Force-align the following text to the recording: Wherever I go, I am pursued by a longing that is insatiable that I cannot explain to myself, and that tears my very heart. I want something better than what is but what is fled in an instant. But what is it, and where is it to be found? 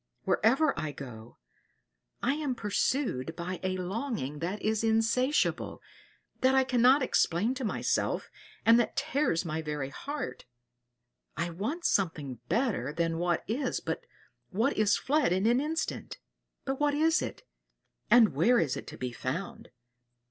Wherever 0.23 0.73
I 0.79 0.93
go, 0.93 1.37
I 2.23 2.33
am 2.33 2.55
pursued 2.55 3.35
by 3.35 3.59
a 3.61 3.77
longing 3.77 4.39
that 4.39 4.59
is 4.59 4.83
insatiable 4.83 5.79
that 6.39 6.55
I 6.55 6.63
cannot 6.63 7.03
explain 7.03 7.53
to 7.53 7.63
myself, 7.63 8.31
and 8.65 8.79
that 8.79 8.95
tears 8.95 9.45
my 9.45 9.61
very 9.61 9.89
heart. 9.91 10.45
I 11.37 11.51
want 11.51 11.85
something 11.85 12.39
better 12.49 12.91
than 12.91 13.19
what 13.19 13.43
is 13.47 13.79
but 13.79 14.07
what 14.49 14.75
is 14.75 14.97
fled 14.97 15.31
in 15.31 15.45
an 15.45 15.61
instant. 15.61 16.17
But 16.65 16.79
what 16.79 16.95
is 16.95 17.21
it, 17.21 17.43
and 18.09 18.33
where 18.33 18.59
is 18.59 18.75
it 18.75 18.87
to 18.87 18.97
be 18.97 19.11
found? 19.11 19.69